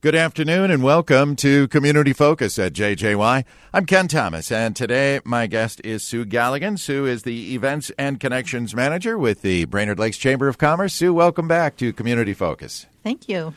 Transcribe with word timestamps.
Good 0.00 0.14
afternoon 0.14 0.70
and 0.70 0.84
welcome 0.84 1.34
to 1.36 1.66
Community 1.68 2.12
Focus 2.12 2.56
at 2.60 2.72
JJY. 2.72 3.44
I'm 3.74 3.84
Ken 3.84 4.06
Thomas, 4.06 4.52
and 4.52 4.76
today 4.76 5.18
my 5.24 5.48
guest 5.48 5.80
is 5.82 6.04
Sue 6.04 6.24
Galligan. 6.24 6.78
Sue 6.78 7.04
is 7.06 7.24
the 7.24 7.52
Events 7.54 7.90
and 7.98 8.20
Connections 8.20 8.76
Manager 8.76 9.18
with 9.18 9.42
the 9.42 9.64
Brainerd 9.64 9.98
Lakes 9.98 10.16
Chamber 10.16 10.46
of 10.46 10.56
Commerce. 10.56 10.94
Sue, 10.94 11.12
welcome 11.12 11.48
back 11.48 11.76
to 11.78 11.92
Community 11.92 12.32
Focus. 12.32 12.86
Thank 13.02 13.28
you. 13.28 13.54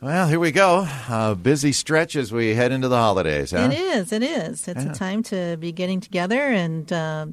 Well, 0.00 0.28
here 0.28 0.40
we 0.40 0.50
go. 0.50 0.88
A 1.10 1.34
busy 1.34 1.72
stretch 1.72 2.16
as 2.16 2.32
we 2.32 2.54
head 2.54 2.72
into 2.72 2.88
the 2.88 2.96
holidays. 2.96 3.50
Huh? 3.50 3.68
It 3.70 3.74
is. 3.78 4.12
It 4.12 4.22
is. 4.22 4.66
It's 4.66 4.84
Yeah. 4.84 4.92
a 4.92 4.94
time 4.94 5.22
to 5.24 5.58
be 5.58 5.72
getting 5.72 6.00
together 6.00 6.40
and 6.40 6.90
uh, 6.90 7.26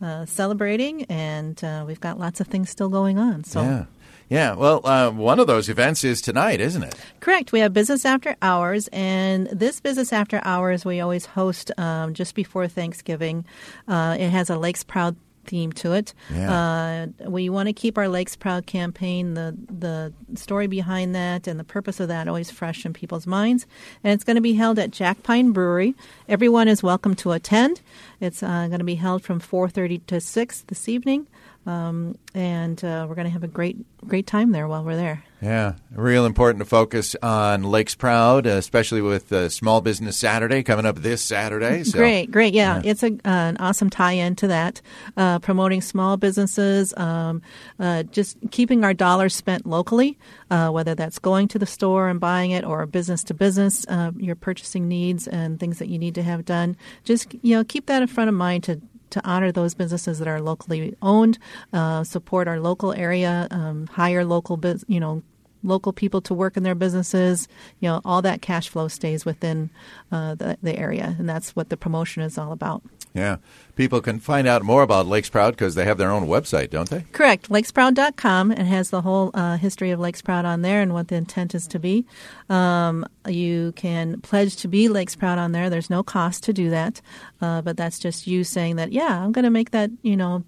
uh, 0.00 0.24
celebrating, 0.24 1.04
and 1.04 1.62
uh, 1.62 1.84
we've 1.86 2.00
got 2.00 2.18
lots 2.18 2.40
of 2.40 2.46
things 2.46 2.70
still 2.70 2.88
going 2.88 3.18
on. 3.18 3.44
So, 3.44 3.60
Yeah. 3.62 3.84
Yeah. 4.30 4.54
Well, 4.54 4.80
uh, 4.86 5.10
one 5.10 5.40
of 5.40 5.46
those 5.48 5.68
events 5.68 6.04
is 6.04 6.22
tonight, 6.22 6.60
isn't 6.60 6.82
it? 6.82 6.94
correct. 7.18 7.52
We 7.52 7.60
have 7.60 7.74
business 7.74 8.04
after 8.04 8.36
hours, 8.40 8.88
and 8.92 9.48
this 9.48 9.80
business 9.80 10.12
after 10.12 10.40
hours 10.44 10.84
we 10.84 11.00
always 11.00 11.26
host 11.26 11.72
um, 11.76 12.14
just 12.14 12.34
before 12.34 12.66
Thanksgiving. 12.68 13.44
Uh, 13.88 14.16
it 14.18 14.30
has 14.30 14.48
a 14.48 14.56
Lakes 14.56 14.84
Proud 14.84 15.16
theme 15.46 15.72
to 15.72 15.92
it. 15.94 16.14
Yeah. 16.32 17.08
Uh, 17.22 17.28
we 17.28 17.48
want 17.48 17.66
to 17.66 17.72
keep 17.72 17.98
our 17.98 18.08
Lakes 18.08 18.36
Proud 18.36 18.66
campaign, 18.66 19.34
the 19.34 19.56
the 19.68 20.12
story 20.36 20.68
behind 20.68 21.14
that, 21.14 21.48
and 21.48 21.58
the 21.58 21.64
purpose 21.64 21.98
of 21.98 22.08
that 22.08 22.28
always 22.28 22.50
fresh 22.52 22.86
in 22.86 22.92
people's 22.92 23.26
minds. 23.26 23.66
And 24.04 24.12
it's 24.12 24.22
going 24.22 24.36
to 24.36 24.42
be 24.42 24.54
held 24.54 24.78
at 24.78 24.92
Jack 24.92 25.22
Pine 25.24 25.50
Brewery. 25.52 25.94
Everyone 26.28 26.68
is 26.68 26.82
welcome 26.84 27.14
to 27.16 27.32
attend. 27.32 27.80
It's 28.20 28.42
uh, 28.44 28.68
going 28.68 28.78
to 28.78 28.84
be 28.84 28.94
held 28.94 29.24
from 29.24 29.40
4:30 29.40 30.06
to 30.06 30.20
6 30.20 30.60
this 30.68 30.88
evening, 30.88 31.26
um, 31.66 32.16
and 32.34 32.82
uh, 32.82 33.06
we're 33.08 33.14
going 33.14 33.26
to 33.26 33.32
have 33.32 33.44
a 33.44 33.48
great 33.48 33.76
great 34.06 34.26
time 34.26 34.50
there 34.52 34.66
while 34.66 34.82
we're 34.82 34.96
there. 34.96 35.22
Yeah, 35.42 35.74
real 35.92 36.26
important 36.26 36.60
to 36.60 36.64
focus 36.64 37.16
on 37.22 37.62
Lakes 37.62 37.94
Proud, 37.94 38.46
especially 38.46 39.00
with 39.00 39.32
uh, 39.32 39.48
Small 39.48 39.80
Business 39.80 40.16
Saturday 40.16 40.62
coming 40.62 40.84
up 40.84 40.96
this 40.96 41.22
Saturday. 41.22 41.84
So. 41.84 41.98
Great, 41.98 42.30
great. 42.30 42.52
Yeah, 42.52 42.82
it's 42.84 43.02
a, 43.02 43.12
uh, 43.12 43.18
an 43.24 43.56
awesome 43.58 43.88
tie-in 43.88 44.36
to 44.36 44.48
that, 44.48 44.82
uh, 45.16 45.38
promoting 45.38 45.80
small 45.80 46.16
businesses, 46.16 46.94
um, 46.96 47.40
uh, 47.78 48.02
just 48.04 48.36
keeping 48.50 48.84
our 48.84 48.92
dollars 48.92 49.34
spent 49.34 49.64
locally, 49.66 50.18
uh, 50.50 50.70
whether 50.70 50.94
that's 50.94 51.18
going 51.18 51.48
to 51.48 51.58
the 51.58 51.66
store 51.66 52.08
and 52.08 52.20
buying 52.20 52.50
it 52.50 52.64
or 52.64 52.84
business 52.86 53.24
to 53.24 53.34
business, 53.34 53.86
uh, 53.88 54.12
your 54.16 54.36
purchasing 54.36 54.88
needs 54.88 55.26
and 55.26 55.58
things 55.58 55.78
that 55.78 55.88
you 55.88 55.98
need 55.98 56.14
to 56.14 56.22
have 56.22 56.44
done. 56.44 56.76
Just 57.04 57.34
you 57.42 57.56
know, 57.56 57.64
keep 57.64 57.86
that 57.86 58.02
in 58.02 58.08
front 58.08 58.28
of 58.28 58.34
mind 58.34 58.64
to. 58.64 58.80
To 59.10 59.20
honor 59.24 59.52
those 59.52 59.74
businesses 59.74 60.18
that 60.18 60.28
are 60.28 60.40
locally 60.40 60.96
owned, 61.02 61.38
uh, 61.72 62.04
support 62.04 62.48
our 62.48 62.60
local 62.60 62.92
area, 62.92 63.48
um, 63.50 63.86
hire 63.88 64.24
local, 64.24 64.58
you 64.86 65.00
know, 65.00 65.22
local 65.62 65.92
people 65.92 66.20
to 66.22 66.34
work 66.34 66.56
in 66.56 66.62
their 66.62 66.74
businesses. 66.74 67.48
You 67.80 67.88
know, 67.88 68.00
all 68.04 68.22
that 68.22 68.42
cash 68.42 68.68
flow 68.68 68.88
stays 68.88 69.24
within 69.24 69.70
uh, 70.10 70.34
the, 70.34 70.58
the 70.62 70.78
area, 70.78 71.16
and 71.18 71.28
that's 71.28 71.54
what 71.56 71.68
the 71.68 71.76
promotion 71.76 72.22
is 72.22 72.38
all 72.38 72.52
about. 72.52 72.82
Yeah. 73.14 73.36
People 73.76 74.00
can 74.00 74.20
find 74.20 74.46
out 74.46 74.62
more 74.62 74.82
about 74.82 75.06
Lakes 75.06 75.30
Proud 75.30 75.52
because 75.52 75.74
they 75.74 75.84
have 75.84 75.96
their 75.96 76.10
own 76.10 76.26
website, 76.26 76.70
don't 76.70 76.90
they? 76.90 77.06
Correct. 77.12 77.48
Lakesproud.com. 77.48 78.52
It 78.52 78.66
has 78.66 78.90
the 78.90 79.00
whole 79.00 79.30
uh, 79.32 79.56
history 79.56 79.90
of 79.90 79.98
Lakes 79.98 80.20
Proud 80.20 80.44
on 80.44 80.62
there 80.62 80.82
and 80.82 80.92
what 80.92 81.08
the 81.08 81.16
intent 81.16 81.54
is 81.54 81.66
to 81.68 81.78
be. 81.78 82.04
Um, 82.50 83.06
you 83.26 83.72
can 83.76 84.20
pledge 84.20 84.56
to 84.56 84.68
be 84.68 84.88
Lakes 84.88 85.16
Proud 85.16 85.38
on 85.38 85.52
there. 85.52 85.70
There's 85.70 85.90
no 85.90 86.02
cost 86.02 86.44
to 86.44 86.52
do 86.52 86.68
that, 86.70 87.00
uh, 87.40 87.62
but 87.62 87.76
that's 87.76 87.98
just 87.98 88.26
you 88.26 88.44
saying 88.44 88.76
that, 88.76 88.92
yeah, 88.92 89.24
I'm 89.24 89.32
going 89.32 89.44
to 89.44 89.50
make 89.50 89.70
that, 89.70 89.90
you 90.02 90.16
know, 90.16 90.44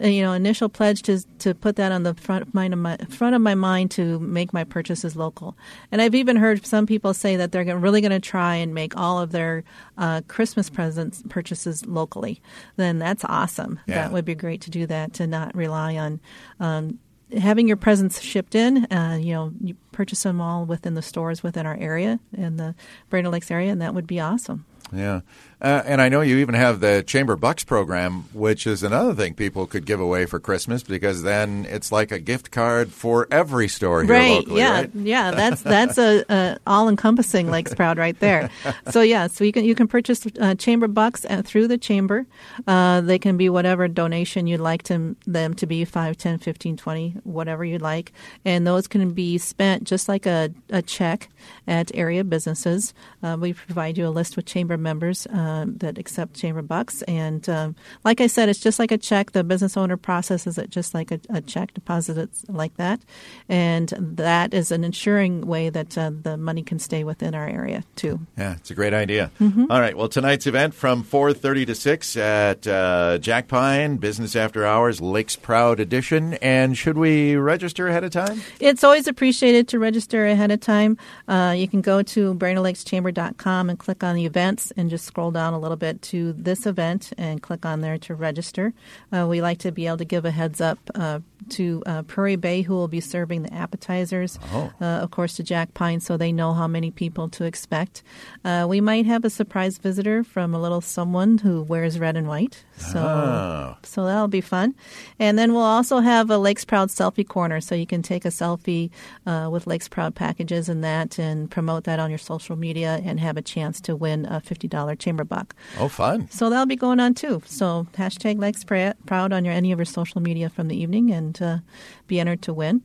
you 0.00 0.22
know, 0.22 0.32
initial 0.32 0.68
pledge 0.68 1.02
to 1.02 1.22
to 1.38 1.54
put 1.54 1.76
that 1.76 1.92
on 1.92 2.02
the 2.02 2.14
front 2.14 2.42
of 2.42 2.54
mind 2.54 2.74
of 2.74 2.80
my 2.80 2.96
front 3.08 3.34
of 3.34 3.40
my 3.40 3.54
mind 3.54 3.90
to 3.92 4.18
make 4.20 4.52
my 4.52 4.64
purchases 4.64 5.16
local. 5.16 5.56
And 5.90 6.02
I've 6.02 6.14
even 6.14 6.36
heard 6.36 6.66
some 6.66 6.86
people 6.86 7.14
say 7.14 7.36
that 7.36 7.52
they're 7.52 7.76
really 7.78 8.00
going 8.00 8.10
to 8.10 8.20
try 8.20 8.56
and 8.56 8.74
make 8.74 8.96
all 8.96 9.18
of 9.18 9.32
their 9.32 9.64
uh, 9.96 10.20
Christmas 10.28 10.68
presents 10.68 11.22
purchases 11.28 11.86
locally. 11.86 12.40
Then 12.76 12.98
that's 12.98 13.24
awesome. 13.24 13.80
Yeah. 13.86 14.02
That 14.02 14.12
would 14.12 14.24
be 14.24 14.34
great 14.34 14.60
to 14.62 14.70
do 14.70 14.86
that 14.86 15.14
to 15.14 15.26
not 15.26 15.54
rely 15.54 15.96
on. 15.96 16.20
Um, 16.60 16.98
Having 17.36 17.66
your 17.66 17.76
presents 17.76 18.20
shipped 18.20 18.54
in, 18.54 18.86
uh, 18.92 19.18
you 19.20 19.32
know, 19.32 19.50
you 19.60 19.74
purchase 19.90 20.22
them 20.22 20.40
all 20.40 20.64
within 20.64 20.94
the 20.94 21.02
stores 21.02 21.42
within 21.42 21.66
our 21.66 21.76
area 21.76 22.20
in 22.32 22.56
the 22.56 22.76
Brainerd 23.10 23.32
Lakes 23.32 23.50
area, 23.50 23.72
and 23.72 23.82
that 23.82 23.94
would 23.94 24.06
be 24.06 24.20
awesome. 24.20 24.64
Yeah. 24.92 25.20
Uh, 25.60 25.82
and 25.86 26.02
I 26.02 26.10
know 26.10 26.20
you 26.20 26.36
even 26.36 26.54
have 26.54 26.80
the 26.80 27.02
Chamber 27.02 27.34
Bucks 27.34 27.64
program, 27.64 28.24
which 28.34 28.66
is 28.66 28.82
another 28.82 29.14
thing 29.14 29.32
people 29.32 29.66
could 29.66 29.86
give 29.86 30.00
away 30.00 30.26
for 30.26 30.38
Christmas 30.38 30.82
because 30.82 31.22
then 31.22 31.66
it's 31.70 31.90
like 31.90 32.12
a 32.12 32.18
gift 32.18 32.50
card 32.50 32.92
for 32.92 33.26
every 33.30 33.66
store 33.66 34.02
here 34.02 34.12
right. 34.12 34.30
locally, 34.32 34.60
yeah. 34.60 34.72
right? 34.72 34.90
yeah. 34.94 35.30
That's 35.36 35.62
that's 35.62 35.98
a, 35.98 36.24
a 36.28 36.58
all-encompassing 36.66 37.50
lakes 37.50 37.74
proud 37.74 37.98
right 37.98 38.18
there. 38.20 38.50
So 38.90 39.00
yeah 39.00 39.26
so 39.26 39.44
you 39.44 39.52
can 39.52 39.64
you 39.64 39.74
can 39.74 39.88
purchase 39.88 40.26
uh, 40.40 40.54
chamber 40.54 40.86
bucks 40.88 41.24
uh, 41.28 41.42
through 41.42 41.68
the 41.68 41.78
chamber. 41.78 42.26
Uh, 42.66 43.00
they 43.00 43.18
can 43.18 43.36
be 43.36 43.48
whatever 43.48 43.88
donation 43.88 44.46
you'd 44.46 44.60
like 44.60 44.82
to, 44.84 45.16
them 45.26 45.54
to 45.54 45.66
be 45.66 45.84
5 45.84 46.16
10 46.16 46.38
15 46.38 46.76
20 46.76 47.10
whatever 47.24 47.64
you'd 47.64 47.82
like. 47.82 48.12
And 48.44 48.66
those 48.66 48.86
can 48.86 49.12
be 49.12 49.38
spent 49.38 49.84
just 49.84 50.08
like 50.08 50.26
a, 50.26 50.50
a 50.70 50.82
check 50.82 51.28
at 51.66 51.90
area 51.94 52.24
businesses. 52.24 52.94
Uh, 53.22 53.36
we 53.40 53.52
provide 53.52 53.98
you 53.98 54.06
a 54.06 54.10
list 54.10 54.36
with 54.36 54.46
chamber 54.46 54.75
members 54.78 55.26
um, 55.30 55.76
that 55.78 55.98
accept 55.98 56.34
chamber 56.34 56.62
bucks 56.62 57.02
and 57.02 57.48
um, 57.48 57.74
like 58.04 58.20
i 58.20 58.26
said 58.26 58.48
it's 58.48 58.60
just 58.60 58.78
like 58.78 58.90
a 58.90 58.98
check 58.98 59.32
the 59.32 59.44
business 59.44 59.76
owner 59.76 59.96
processes 59.96 60.58
it 60.58 60.70
just 60.70 60.94
like 60.94 61.10
a, 61.10 61.20
a 61.30 61.40
check 61.40 61.72
deposit 61.74 62.18
it 62.18 62.30
like 62.48 62.74
that 62.76 63.00
and 63.48 63.92
that 63.98 64.52
is 64.52 64.70
an 64.70 64.84
ensuring 64.84 65.46
way 65.46 65.68
that 65.68 65.96
uh, 65.96 66.10
the 66.22 66.36
money 66.36 66.62
can 66.62 66.78
stay 66.78 67.04
within 67.04 67.34
our 67.34 67.48
area 67.48 67.84
too 67.94 68.20
Yeah, 68.36 68.54
it's 68.54 68.70
a 68.70 68.74
great 68.74 68.94
idea. 68.94 69.30
Mm-hmm. 69.40 69.70
All 69.70 69.80
right. 69.80 69.96
Well, 69.96 70.08
tonight's 70.08 70.46
event 70.46 70.74
from 70.74 71.04
4:30 71.04 71.66
to 71.66 71.74
6 71.74 72.16
at 72.16 72.66
uh, 72.66 73.18
Jack 73.18 73.48
Pine 73.48 73.96
Business 73.96 74.36
After 74.36 74.66
Hours 74.66 75.00
Lakes 75.00 75.36
Proud 75.36 75.80
Edition. 75.80 76.34
And 76.34 76.76
should 76.76 76.98
we 76.98 77.36
register 77.36 77.88
ahead 77.88 78.04
of 78.04 78.10
time? 78.10 78.42
It's 78.60 78.84
always 78.84 79.06
appreciated 79.08 79.68
to 79.68 79.78
register 79.78 80.26
ahead 80.26 80.50
of 80.50 80.60
time. 80.60 80.98
Uh, 81.28 81.54
you 81.56 81.68
can 81.68 81.80
go 81.80 82.02
to 82.02 82.34
BrainerdLakesChamber.com 82.34 83.70
and 83.70 83.78
click 83.78 84.04
on 84.04 84.14
the 84.14 84.26
events 84.26 84.65
and 84.76 84.90
just 84.90 85.04
scroll 85.04 85.30
down 85.30 85.52
a 85.52 85.58
little 85.58 85.76
bit 85.76 86.02
to 86.02 86.32
this 86.32 86.66
event 86.66 87.12
and 87.18 87.42
click 87.42 87.64
on 87.66 87.80
there 87.80 87.98
to 87.98 88.14
register. 88.14 88.72
Uh, 89.12 89.26
we 89.28 89.40
like 89.40 89.58
to 89.58 89.72
be 89.72 89.86
able 89.86 89.98
to 89.98 90.04
give 90.04 90.24
a 90.24 90.30
heads 90.30 90.60
up 90.60 90.78
uh, 90.94 91.20
to 91.50 91.82
uh, 91.86 92.02
Prairie 92.02 92.36
Bay, 92.36 92.62
who 92.62 92.74
will 92.74 92.88
be 92.88 93.00
serving 93.00 93.42
the 93.42 93.52
appetizers, 93.52 94.38
Oh. 94.52 94.72
uh, 94.80 94.84
of 94.84 95.10
course, 95.10 95.36
to 95.36 95.42
Jack 95.42 95.74
Pine, 95.74 96.00
so 96.00 96.16
they 96.16 96.32
know 96.32 96.52
how 96.52 96.66
many 96.66 96.90
people 96.90 97.28
to 97.30 97.44
expect. 97.44 98.02
Uh, 98.44 98.66
we 98.68 98.80
might 98.80 99.06
have 99.06 99.24
a 99.24 99.30
surprise 99.30 99.78
visitor 99.78 100.24
from 100.24 100.54
a 100.54 100.60
little 100.60 100.80
someone 100.80 101.38
who 101.38 101.62
wears 101.62 101.98
red 101.98 102.16
and 102.16 102.26
white. 102.28 102.64
So 102.76 102.98
Oh. 102.98 103.76
so 103.82 104.04
that'll 104.04 104.28
be 104.28 104.40
fun. 104.40 104.74
And 105.18 105.38
then 105.38 105.52
we'll 105.52 105.62
also 105.62 106.00
have 106.00 106.30
a 106.30 106.38
Lakes 106.38 106.64
Proud 106.64 106.88
selfie 106.88 107.26
corner, 107.26 107.60
so 107.60 107.74
you 107.74 107.86
can 107.86 108.02
take 108.02 108.24
a 108.24 108.28
selfie 108.28 108.90
uh, 109.26 109.48
with 109.50 109.66
Lakes 109.66 109.88
Proud 109.88 110.14
packages 110.14 110.68
and 110.68 110.82
that, 110.84 111.18
and 111.18 111.50
promote 111.50 111.84
that 111.84 111.98
on 111.98 112.10
your 112.10 112.18
social 112.18 112.56
media, 112.56 113.00
and 113.04 113.18
have 113.20 113.36
a 113.36 113.42
chance 113.42 113.80
to 113.82 113.96
win 113.96 114.26
a 114.26 114.40
fifty 114.40 114.68
dollar 114.68 114.94
chamber 114.94 115.24
buck. 115.24 115.54
Oh, 115.78 115.88
fun. 115.88 116.28
So 116.30 116.50
that'll 116.50 116.66
be 116.66 116.76
going 116.76 117.00
on 117.00 117.14
too. 117.14 117.42
So 117.46 117.86
hashtag 117.96 118.38
Lakes 118.38 118.64
Proud 118.64 119.32
on 119.32 119.44
your 119.44 119.54
any 119.54 119.72
of 119.72 119.78
your 119.78 119.84
social 119.86 120.20
media 120.20 120.48
from 120.50 120.68
the 120.68 120.76
evening, 120.76 121.10
and 121.10 121.35
uh, 121.42 121.58
be 122.06 122.20
entered 122.20 122.42
to 122.42 122.52
win. 122.52 122.82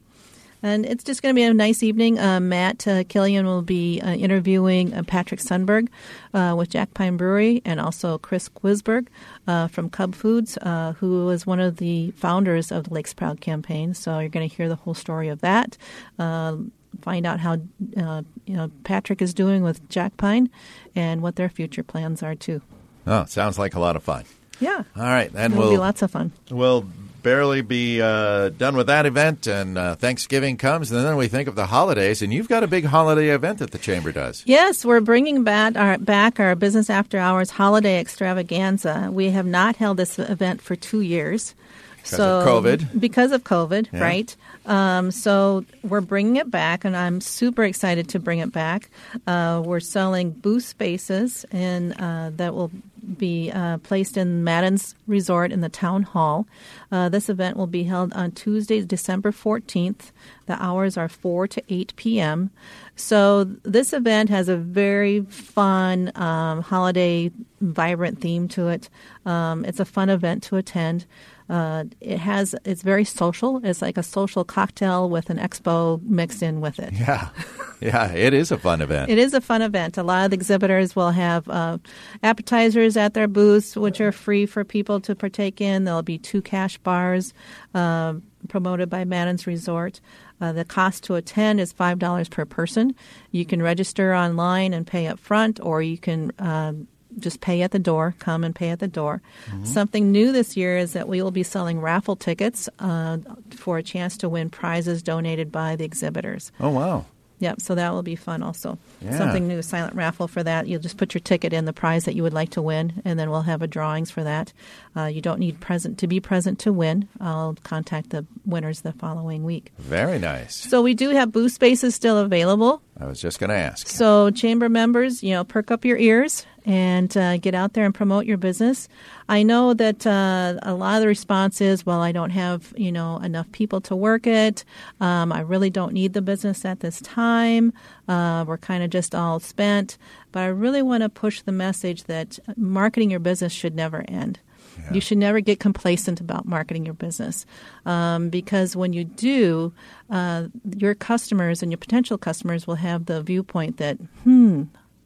And 0.63 0.85
it's 0.85 1.03
just 1.03 1.23
going 1.23 1.33
to 1.33 1.39
be 1.39 1.43
a 1.43 1.53
nice 1.53 1.81
evening. 1.81 2.19
Uh, 2.19 2.39
Matt 2.39 2.87
uh, 2.87 3.03
Killian 3.09 3.47
will 3.47 3.63
be 3.63 3.99
uh, 3.99 4.11
interviewing 4.11 4.93
uh, 4.93 5.01
Patrick 5.01 5.39
Sunberg 5.39 5.87
uh, 6.35 6.53
with 6.55 6.69
Jack 6.69 6.93
Pine 6.93 7.17
Brewery 7.17 7.63
and 7.65 7.79
also 7.79 8.19
Chris 8.19 8.47
Quisberg 8.47 9.07
uh, 9.47 9.67
from 9.69 9.89
Cub 9.89 10.13
Foods, 10.13 10.59
uh, 10.61 10.93
who 10.99 11.25
was 11.25 11.47
one 11.47 11.59
of 11.59 11.77
the 11.77 12.11
founders 12.11 12.71
of 12.71 12.85
the 12.85 12.93
Lakes 12.93 13.11
Proud 13.13 13.41
campaign. 13.41 13.95
So 13.95 14.19
you're 14.19 14.29
going 14.29 14.47
to 14.47 14.55
hear 14.55 14.69
the 14.69 14.75
whole 14.75 14.93
story 14.93 15.29
of 15.29 15.41
that. 15.41 15.77
Uh, 16.19 16.57
find 17.01 17.25
out 17.25 17.39
how 17.39 17.53
uh, 17.97 18.21
you 18.45 18.55
know 18.55 18.69
Patrick 18.83 19.21
is 19.21 19.33
doing 19.33 19.63
with 19.63 19.87
Jack 19.89 20.15
Pine 20.17 20.49
and 20.95 21.23
what 21.23 21.37
their 21.37 21.49
future 21.49 21.83
plans 21.83 22.21
are 22.21 22.35
too. 22.35 22.61
Oh, 23.07 23.25
sounds 23.25 23.57
like 23.57 23.73
a 23.73 23.79
lot 23.79 23.95
of 23.95 24.03
fun. 24.03 24.25
Yeah, 24.59 24.83
All 24.95 25.03
right. 25.03 25.33
Then 25.33 25.53
it'll 25.53 25.63
we'll 25.63 25.71
be 25.71 25.77
lots 25.79 26.03
of 26.03 26.11
fun. 26.11 26.33
We'll 26.51 26.85
barely 27.23 27.61
be 27.61 28.01
uh, 28.01 28.49
done 28.49 28.75
with 28.75 28.87
that 28.87 29.05
event, 29.05 29.47
and 29.47 29.77
uh, 29.77 29.95
Thanksgiving 29.95 30.57
comes, 30.57 30.91
and 30.91 31.05
then 31.05 31.15
we 31.17 31.27
think 31.27 31.47
of 31.47 31.55
the 31.55 31.65
holidays. 31.65 32.21
And 32.21 32.33
you've 32.33 32.49
got 32.49 32.63
a 32.63 32.67
big 32.67 32.85
holiday 32.85 33.29
event 33.29 33.59
that 33.59 33.71
the 33.71 33.77
chamber 33.77 34.11
does. 34.11 34.43
Yes, 34.45 34.85
we're 34.85 35.01
bringing 35.01 35.43
back 35.43 35.75
our, 35.75 35.97
back 35.97 36.39
our 36.39 36.55
Business 36.55 36.89
After 36.89 37.17
Hours 37.17 37.51
Holiday 37.51 37.99
Extravaganza. 37.99 39.09
We 39.11 39.29
have 39.31 39.45
not 39.45 39.75
held 39.75 39.97
this 39.97 40.17
event 40.19 40.61
for 40.61 40.75
two 40.75 41.01
years. 41.01 41.55
Because 42.03 42.19
of 42.19 42.47
COVID. 42.47 42.99
Because 42.99 43.31
of 43.31 43.43
COVID, 43.43 43.87
Yeah. 43.91 43.99
right? 44.01 44.35
Um, 44.65 45.11
so 45.11 45.65
we're 45.83 46.01
bringing 46.01 46.35
it 46.37 46.49
back, 46.51 46.85
and 46.85 46.95
I'm 46.95 47.21
super 47.21 47.63
excited 47.63 48.09
to 48.09 48.19
bring 48.19 48.39
it 48.39 48.51
back. 48.51 48.89
Uh, 49.27 49.61
we're 49.65 49.79
selling 49.79 50.31
booth 50.31 50.65
spaces, 50.65 51.45
and 51.51 51.93
uh, 51.99 52.31
that 52.35 52.53
will 52.53 52.71
be 53.17 53.51
uh, 53.51 53.79
placed 53.79 54.17
in 54.17 54.43
Madden's 54.43 54.93
Resort 55.07 55.51
in 55.51 55.61
the 55.61 55.69
town 55.69 56.03
hall. 56.03 56.45
Uh, 56.91 57.09
this 57.09 57.29
event 57.29 57.57
will 57.57 57.67
be 57.67 57.83
held 57.83 58.13
on 58.13 58.31
Tuesday, 58.31 58.81
December 58.81 59.31
14th. 59.31 60.11
The 60.45 60.61
hours 60.63 60.97
are 60.97 61.09
4 61.09 61.47
to 61.47 61.63
8 61.69 61.93
p.m. 61.95 62.51
So 62.95 63.45
this 63.63 63.93
event 63.93 64.29
has 64.29 64.49
a 64.49 64.57
very 64.57 65.21
fun 65.21 66.11
um, 66.15 66.61
holiday, 66.61 67.31
vibrant 67.61 68.21
theme 68.21 68.47
to 68.49 68.67
it. 68.67 68.89
Um, 69.25 69.65
it's 69.65 69.79
a 69.79 69.85
fun 69.85 70.09
event 70.09 70.43
to 70.43 70.57
attend. 70.57 71.05
Uh, 71.51 71.83
it 71.99 72.17
has 72.17 72.55
it's 72.63 72.81
very 72.81 73.03
social. 73.03 73.59
It's 73.65 73.81
like 73.81 73.97
a 73.97 74.03
social 74.03 74.45
cocktail 74.45 75.09
with 75.09 75.29
an 75.29 75.37
expo 75.37 76.01
mixed 76.03 76.41
in 76.41 76.61
with 76.61 76.79
it. 76.79 76.93
Yeah, 76.93 77.27
yeah, 77.81 78.09
it 78.13 78.33
is 78.33 78.53
a 78.53 78.57
fun 78.57 78.79
event. 78.79 79.11
It 79.11 79.17
is 79.17 79.33
a 79.33 79.41
fun 79.41 79.61
event. 79.61 79.97
A 79.97 80.03
lot 80.03 80.23
of 80.23 80.31
the 80.31 80.35
exhibitors 80.35 80.95
will 80.95 81.11
have 81.11 81.49
uh, 81.49 81.79
appetizers 82.23 82.95
at 82.95 83.15
their 83.15 83.27
booths, 83.27 83.75
which 83.75 83.99
are 83.99 84.13
free 84.13 84.45
for 84.45 84.63
people 84.63 85.01
to 85.01 85.13
partake 85.13 85.59
in. 85.59 85.83
There'll 85.83 86.03
be 86.03 86.17
two 86.17 86.41
cash 86.41 86.77
bars 86.77 87.33
uh, 87.75 88.13
promoted 88.47 88.89
by 88.89 89.03
Madden's 89.03 89.45
Resort. 89.45 89.99
Uh, 90.39 90.53
the 90.53 90.63
cost 90.63 91.03
to 91.03 91.15
attend 91.15 91.59
is 91.59 91.73
five 91.73 91.99
dollars 91.99 92.29
per 92.29 92.45
person. 92.45 92.95
You 93.31 93.45
can 93.45 93.61
register 93.61 94.15
online 94.15 94.73
and 94.73 94.87
pay 94.87 95.07
up 95.07 95.19
front, 95.19 95.59
or 95.61 95.81
you 95.81 95.97
can 95.97 96.31
um, 96.39 96.87
just 97.19 97.41
pay 97.41 97.61
at 97.61 97.71
the 97.71 97.79
door, 97.79 98.15
come 98.19 98.43
and 98.43 98.55
pay 98.55 98.69
at 98.69 98.79
the 98.79 98.87
door. 98.87 99.21
Mm-hmm. 99.47 99.65
Something 99.65 100.11
new 100.11 100.31
this 100.31 100.55
year 100.55 100.77
is 100.77 100.93
that 100.93 101.07
we 101.07 101.21
will 101.21 101.31
be 101.31 101.43
selling 101.43 101.79
raffle 101.79 102.15
tickets 102.15 102.69
uh, 102.79 103.17
for 103.51 103.77
a 103.77 103.83
chance 103.83 104.17
to 104.17 104.29
win 104.29 104.49
prizes 104.49 105.03
donated 105.03 105.51
by 105.51 105.75
the 105.75 105.85
exhibitors. 105.85 106.51
Oh, 106.59 106.69
wow. 106.69 107.05
Yep, 107.41 107.59
so 107.59 107.73
that 107.73 107.91
will 107.91 108.03
be 108.03 108.15
fun 108.15 108.43
also. 108.43 108.77
Yeah. 109.01 109.17
Something 109.17 109.47
new, 109.47 109.63
silent 109.63 109.95
raffle 109.95 110.27
for 110.27 110.43
that. 110.43 110.67
You'll 110.67 110.79
just 110.79 110.97
put 110.97 111.15
your 111.15 111.21
ticket 111.21 111.53
in 111.53 111.65
the 111.65 111.73
prize 111.73 112.05
that 112.05 112.13
you 112.13 112.21
would 112.21 112.35
like 112.35 112.51
to 112.51 112.61
win, 112.61 113.01
and 113.03 113.19
then 113.19 113.31
we'll 113.31 113.41
have 113.41 113.63
a 113.63 113.67
drawings 113.67 114.11
for 114.11 114.23
that. 114.23 114.53
Uh, 114.95 115.05
you 115.05 115.21
don't 115.21 115.39
need 115.39 115.59
present 115.59 115.97
to 115.97 116.07
be 116.07 116.19
present 116.19 116.59
to 116.59 116.71
win. 116.71 117.09
I'll 117.19 117.57
contact 117.63 118.11
the 118.11 118.27
winners 118.45 118.81
the 118.81 118.93
following 118.93 119.43
week. 119.43 119.71
Very 119.79 120.19
nice. 120.19 120.55
So 120.55 120.83
we 120.83 120.93
do 120.93 121.09
have 121.09 121.31
booth 121.31 121.53
spaces 121.53 121.95
still 121.95 122.19
available. 122.19 122.83
I 123.01 123.07
was 123.07 123.19
just 123.19 123.39
going 123.39 123.49
to 123.49 123.55
ask. 123.55 123.87
So 123.87 124.29
chamber 124.29 124.69
members, 124.69 125.23
you 125.23 125.31
know, 125.31 125.43
perk 125.43 125.71
up 125.71 125.83
your 125.83 125.97
ears 125.97 126.45
and 126.65 127.15
uh, 127.17 127.37
get 127.37 127.55
out 127.55 127.73
there 127.73 127.83
and 127.83 127.95
promote 127.95 128.27
your 128.27 128.37
business. 128.37 128.87
I 129.27 129.41
know 129.41 129.73
that 129.73 130.05
uh, 130.05 130.59
a 130.61 130.75
lot 130.75 130.95
of 130.95 131.01
the 131.01 131.07
response 131.07 131.61
is, 131.61 131.83
well, 131.83 132.01
I 132.01 132.11
don't 132.11 132.29
have 132.29 132.73
you 132.77 132.91
know 132.91 133.17
enough 133.17 133.51
people 133.51 133.81
to 133.81 133.95
work 133.95 134.27
it. 134.27 134.63
Um, 134.99 135.33
I 135.33 135.39
really 135.39 135.71
don't 135.71 135.93
need 135.93 136.13
the 136.13 136.21
business 136.21 136.63
at 136.63 136.81
this 136.81 137.01
time. 137.01 137.73
Uh, 138.07 138.45
we're 138.47 138.59
kind 138.59 138.83
of 138.83 138.91
just 138.91 139.15
all 139.15 139.39
spent. 139.39 139.97
But 140.31 140.41
I 140.41 140.47
really 140.47 140.83
want 140.83 141.01
to 141.01 141.09
push 141.09 141.41
the 141.41 141.51
message 141.51 142.03
that 142.03 142.37
marketing 142.55 143.09
your 143.09 143.19
business 143.19 143.51
should 143.51 143.73
never 143.73 144.05
end. 144.07 144.39
Yeah. 144.83 144.93
You 144.93 145.01
should 145.01 145.17
never 145.17 145.39
get 145.39 145.59
complacent 145.59 146.21
about 146.21 146.45
marketing 146.45 146.85
your 146.85 146.93
business 146.93 147.45
um, 147.85 148.29
because 148.29 148.75
when 148.75 148.93
you 148.93 149.03
do, 149.03 149.73
uh, 150.09 150.47
your 150.77 150.95
customers 150.95 151.61
and 151.61 151.71
your 151.71 151.77
potential 151.77 152.17
customers 152.17 152.67
will 152.67 152.75
have 152.75 153.05
the 153.05 153.21
viewpoint 153.21 153.77
that, 153.77 153.97
hmm, 154.23 154.63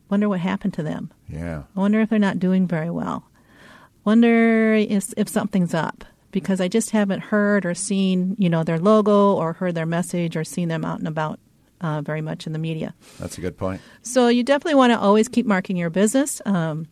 wonder 0.09 0.29
what 0.29 0.39
happened 0.39 0.73
to 0.75 0.83
them. 0.83 1.11
Yeah. 1.27 1.63
I 1.75 1.79
wonder 1.79 2.01
if 2.01 2.09
they're 2.09 2.19
not 2.19 2.39
doing 2.39 2.67
very 2.67 2.89
well. 2.89 3.29
Wonder 4.03 4.75
if, 4.75 5.13
if 5.17 5.27
something's 5.27 5.73
up 5.73 6.03
because 6.31 6.61
I 6.61 6.67
just 6.67 6.91
haven't 6.91 7.21
heard 7.21 7.65
or 7.65 7.73
seen, 7.73 8.35
you 8.37 8.49
know, 8.49 8.63
their 8.63 8.77
logo 8.77 9.33
or 9.33 9.53
heard 9.53 9.73
their 9.73 9.85
message 9.85 10.35
or 10.35 10.43
seen 10.43 10.67
them 10.67 10.85
out 10.85 10.99
and 10.99 11.07
about 11.07 11.39
uh, 11.81 12.01
very 12.01 12.21
much 12.21 12.45
in 12.45 12.53
the 12.53 12.59
media. 12.59 12.93
That's 13.19 13.37
a 13.37 13.41
good 13.41 13.57
point. 13.57 13.81
So 14.01 14.27
you 14.27 14.43
definitely 14.43 14.75
want 14.75 14.91
to 14.93 14.99
always 14.99 15.27
keep 15.27 15.45
marketing 15.45 15.77
your 15.77 15.89
business. 15.89 16.41
Um, 16.45 16.87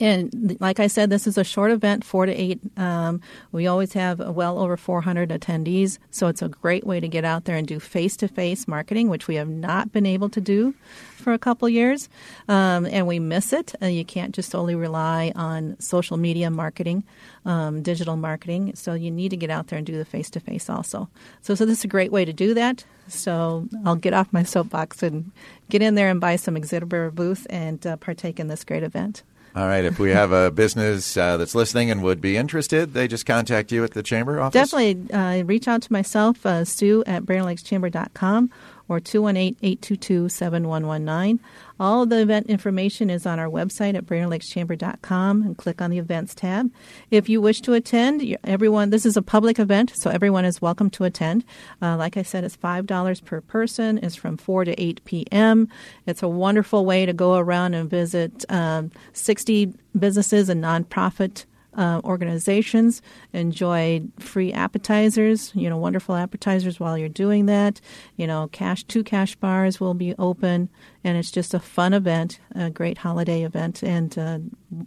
and 0.00 0.56
like 0.60 0.80
I 0.80 0.88
said, 0.88 1.10
this 1.10 1.26
is 1.26 1.38
a 1.38 1.44
short 1.44 1.70
event, 1.70 2.04
four 2.04 2.26
to 2.26 2.32
eight. 2.32 2.60
Um, 2.76 3.20
we 3.52 3.66
always 3.66 3.92
have 3.92 4.18
well 4.18 4.58
over 4.58 4.76
400 4.76 5.30
attendees, 5.30 5.98
so 6.10 6.26
it's 6.26 6.42
a 6.42 6.48
great 6.48 6.84
way 6.84 7.00
to 7.00 7.08
get 7.08 7.24
out 7.24 7.44
there 7.44 7.56
and 7.56 7.66
do 7.66 7.78
face-to-face 7.78 8.66
marketing, 8.66 9.08
which 9.08 9.28
we 9.28 9.36
have 9.36 9.48
not 9.48 9.92
been 9.92 10.06
able 10.06 10.28
to 10.30 10.40
do 10.40 10.74
for 11.16 11.32
a 11.32 11.38
couple 11.38 11.68
years, 11.68 12.08
um, 12.48 12.86
and 12.86 13.06
we 13.06 13.18
miss 13.18 13.52
it. 13.52 13.74
Uh, 13.80 13.86
you 13.86 14.04
can't 14.04 14.34
just 14.34 14.54
only 14.54 14.74
rely 14.74 15.32
on 15.36 15.76
social 15.80 16.16
media 16.16 16.50
marketing, 16.50 17.04
um, 17.44 17.80
digital 17.82 18.16
marketing. 18.16 18.74
So 18.74 18.94
you 18.94 19.10
need 19.10 19.30
to 19.30 19.36
get 19.36 19.48
out 19.48 19.68
there 19.68 19.78
and 19.78 19.86
do 19.86 19.96
the 19.96 20.04
face-to-face 20.04 20.68
also. 20.68 21.08
So, 21.40 21.54
so 21.54 21.64
this 21.64 21.78
is 21.78 21.84
a 21.84 21.88
great 21.88 22.12
way 22.12 22.24
to 22.24 22.32
do 22.32 22.52
that. 22.54 22.84
So 23.08 23.68
I'll 23.84 23.96
get 23.96 24.12
off 24.12 24.32
my 24.32 24.42
soapbox 24.42 25.02
and 25.02 25.30
get 25.70 25.82
in 25.82 25.94
there 25.94 26.08
and 26.08 26.20
buy 26.20 26.36
some 26.36 26.56
exhibitor 26.56 27.10
booth 27.10 27.46
and 27.48 27.86
uh, 27.86 27.96
partake 27.96 28.40
in 28.40 28.48
this 28.48 28.64
great 28.64 28.82
event. 28.82 29.22
All 29.56 29.68
right. 29.68 29.84
If 29.84 30.00
we 30.00 30.10
have 30.10 30.32
a 30.32 30.50
business 30.50 31.16
uh, 31.16 31.36
that's 31.36 31.54
listening 31.54 31.90
and 31.90 32.02
would 32.02 32.20
be 32.20 32.36
interested, 32.36 32.92
they 32.92 33.06
just 33.06 33.24
contact 33.24 33.70
you 33.70 33.84
at 33.84 33.92
the 33.92 34.02
chamber 34.02 34.40
office? 34.40 34.70
Definitely 34.70 35.14
uh, 35.14 35.44
reach 35.44 35.68
out 35.68 35.82
to 35.82 35.92
myself, 35.92 36.44
uh, 36.44 36.64
Sue 36.64 37.04
at 37.06 37.22
BrainerdLakesChamber.com 37.24 38.50
or 38.88 39.00
218-822-7119. 39.00 41.38
All 41.80 42.06
the 42.06 42.20
event 42.20 42.46
information 42.46 43.10
is 43.10 43.26
on 43.26 43.40
our 43.40 43.48
website 43.48 43.96
at 43.96 44.06
BrainerdLakesChamber.com 44.06 45.42
and 45.42 45.56
click 45.56 45.82
on 45.82 45.90
the 45.90 45.98
events 45.98 46.32
tab. 46.34 46.70
If 47.10 47.28
you 47.28 47.40
wish 47.40 47.60
to 47.62 47.72
attend, 47.72 48.22
everyone, 48.44 48.90
this 48.90 49.04
is 49.04 49.16
a 49.16 49.22
public 49.22 49.58
event, 49.58 49.90
so 49.94 50.10
everyone 50.10 50.44
is 50.44 50.62
welcome 50.62 50.88
to 50.90 51.02
attend. 51.04 51.44
Uh, 51.82 51.96
like 51.96 52.16
I 52.16 52.22
said, 52.22 52.44
it's 52.44 52.56
$5 52.56 53.24
per 53.24 53.40
person. 53.40 53.98
It's 54.02 54.14
from 54.14 54.36
4 54.36 54.66
to 54.66 54.80
8 54.80 55.04
p.m. 55.04 55.68
It's 56.06 56.22
a 56.22 56.28
wonderful 56.28 56.86
way 56.86 57.06
to 57.06 57.12
go 57.12 57.34
around 57.34 57.74
and 57.74 57.90
visit 57.90 58.44
um, 58.48 58.92
60 59.12 59.74
businesses 59.98 60.48
and 60.48 60.62
nonprofit 60.62 61.44
uh, 61.76 62.00
organizations. 62.04 63.02
Enjoy 63.32 64.02
free 64.18 64.52
appetizers, 64.52 65.52
you 65.54 65.68
know, 65.68 65.76
wonderful 65.76 66.14
appetizers 66.14 66.78
while 66.80 66.96
you're 66.96 67.08
doing 67.08 67.46
that. 67.46 67.80
You 68.16 68.26
know, 68.26 68.48
cash 68.48 68.84
two 68.84 69.04
cash 69.04 69.34
bars 69.36 69.80
will 69.80 69.94
be 69.94 70.14
open, 70.18 70.68
and 71.02 71.16
it's 71.16 71.30
just 71.30 71.54
a 71.54 71.60
fun 71.60 71.94
event, 71.94 72.40
a 72.54 72.70
great 72.70 72.98
holiday 72.98 73.42
event, 73.42 73.82
and 73.82 74.16
uh, 74.18 74.38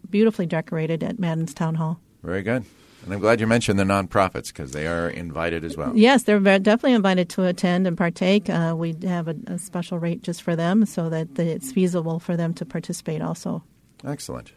beautifully 0.09 0.45
decorated 0.45 1.03
at 1.03 1.19
Madden's 1.19 1.53
Town 1.53 1.75
Hall. 1.75 1.99
Very 2.23 2.41
good. 2.41 2.65
And 3.07 3.13
I'm 3.13 3.21
glad 3.21 3.39
you 3.39 3.47
mentioned 3.47 3.79
the 3.79 3.85
nonprofits 3.85 4.47
because 4.47 4.71
they 4.71 4.85
are 4.85 5.09
invited 5.09 5.63
as 5.63 5.77
well. 5.77 5.95
Yes, 5.95 6.23
they're 6.23 6.39
definitely 6.39 6.93
invited 6.93 7.29
to 7.29 7.45
attend 7.45 7.87
and 7.87 7.97
partake. 7.97 8.49
Uh, 8.49 8.75
we 8.77 8.97
have 9.03 9.29
a, 9.29 9.35
a, 9.47 9.57
special 9.57 9.97
rate 9.97 10.23
just 10.23 10.41
for 10.41 10.57
them 10.57 10.85
so 10.85 11.09
that 11.09 11.39
it's 11.39 11.71
feasible 11.71 12.19
for 12.19 12.35
them 12.35 12.53
to 12.55 12.65
participate 12.65 13.21
also. 13.21 13.63
Excellent. 14.05 14.51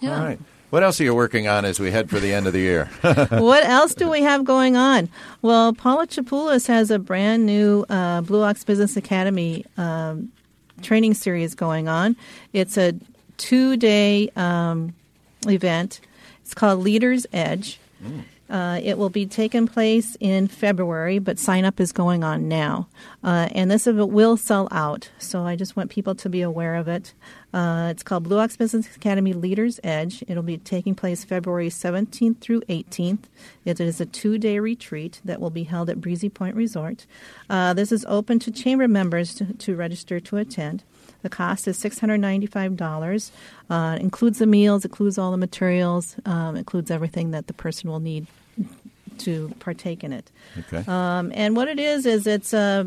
Yeah. 0.00 0.18
All 0.18 0.24
right. 0.24 0.38
What 0.70 0.82
else 0.82 1.00
are 1.00 1.04
you 1.04 1.14
working 1.14 1.46
on 1.46 1.64
as 1.64 1.78
we 1.78 1.90
head 1.92 2.10
for 2.10 2.18
the 2.18 2.32
end 2.32 2.46
of 2.46 2.52
the 2.52 2.58
year? 2.58 2.90
what 3.02 3.64
else 3.64 3.94
do 3.94 4.10
we 4.10 4.22
have 4.22 4.44
going 4.44 4.76
on? 4.76 5.08
Well, 5.40 5.72
Paula 5.72 6.08
Chapoulis 6.08 6.66
has 6.66 6.90
a 6.90 6.98
brand 6.98 7.46
new 7.46 7.86
uh, 7.88 8.20
Blue 8.22 8.42
Ox 8.42 8.64
Business 8.64 8.96
Academy 8.96 9.64
um, 9.76 10.32
training 10.82 11.14
series 11.14 11.54
going 11.54 11.88
on. 11.88 12.16
It's 12.52 12.76
a 12.76 12.94
two 13.36 13.76
day 13.76 14.30
um, 14.34 14.92
event. 15.46 16.00
It's 16.42 16.52
called 16.52 16.80
Leaders 16.80 17.26
Edge. 17.32 17.78
Mm. 18.02 18.24
Uh, 18.48 18.80
it 18.82 18.96
will 18.96 19.10
be 19.10 19.26
taking 19.26 19.66
place 19.66 20.16
in 20.20 20.46
February, 20.46 21.18
but 21.18 21.38
sign 21.38 21.64
up 21.64 21.80
is 21.80 21.92
going 21.92 22.22
on 22.22 22.48
now. 22.48 22.88
Uh, 23.24 23.48
and 23.52 23.70
this 23.70 23.86
event 23.86 24.10
will 24.10 24.36
sell 24.36 24.68
out, 24.70 25.10
so 25.18 25.42
I 25.42 25.56
just 25.56 25.76
want 25.76 25.90
people 25.90 26.14
to 26.14 26.28
be 26.28 26.42
aware 26.42 26.76
of 26.76 26.86
it. 26.86 27.12
Uh, 27.52 27.88
it's 27.90 28.02
called 28.02 28.24
Blue 28.24 28.38
Ox 28.38 28.56
Business 28.56 28.94
Academy 28.94 29.32
Leaders 29.32 29.80
Edge. 29.82 30.22
It'll 30.28 30.42
be 30.42 30.58
taking 30.58 30.94
place 30.94 31.24
February 31.24 31.70
17th 31.70 32.38
through 32.38 32.60
18th. 32.62 33.24
It 33.64 33.80
is 33.80 34.00
a 34.00 34.06
two 34.06 34.38
day 34.38 34.58
retreat 34.58 35.20
that 35.24 35.40
will 35.40 35.50
be 35.50 35.64
held 35.64 35.90
at 35.90 36.00
Breezy 36.00 36.28
Point 36.28 36.54
Resort. 36.54 37.06
Uh, 37.50 37.74
this 37.74 37.90
is 37.90 38.04
open 38.08 38.38
to 38.40 38.50
chamber 38.50 38.86
members 38.86 39.34
to, 39.36 39.52
to 39.54 39.74
register 39.74 40.20
to 40.20 40.36
attend. 40.36 40.84
The 41.26 41.30
cost 41.30 41.66
is 41.66 41.76
$695. 41.82 43.30
Uh, 43.68 43.98
includes 44.00 44.38
the 44.38 44.46
meals, 44.46 44.84
includes 44.84 45.18
all 45.18 45.32
the 45.32 45.36
materials, 45.36 46.14
um, 46.24 46.54
includes 46.54 46.88
everything 46.88 47.32
that 47.32 47.48
the 47.48 47.52
person 47.52 47.90
will 47.90 47.98
need 47.98 48.28
to 49.18 49.52
partake 49.58 50.04
in 50.04 50.12
it. 50.12 50.30
Okay. 50.56 50.84
Um, 50.86 51.32
and 51.34 51.56
what 51.56 51.66
it 51.66 51.80
is 51.80 52.06
is 52.06 52.28
it's 52.28 52.54
uh, 52.54 52.84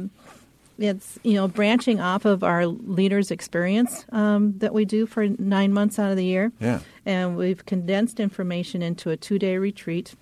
it's 0.77 1.19
you 1.22 1.34
know 1.34 1.50
branching 1.50 2.00
off 2.00 2.24
of 2.24 2.41
our 2.41 2.65
leaders' 2.65 3.29
experience 3.29 4.05
um, 4.13 4.58
that 4.60 4.74
we 4.74 4.86
do 4.86 5.05
for 5.05 5.27
nine 5.27 5.74
months 5.74 6.00
out 6.00 6.10
of 6.10 6.15
the 6.15 6.24
year. 6.24 6.53
Yeah. 6.62 6.79
And 7.05 7.36
we've 7.36 7.65
condensed 7.65 8.22
information 8.22 8.81
into 8.81 9.10
a 9.10 9.17
two 9.17 9.38
day 9.38 9.58
retreat. 9.58 10.15